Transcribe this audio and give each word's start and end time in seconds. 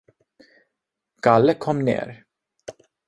Kalle 1.21 1.55
kom 1.59 1.79
ner. 1.85 2.25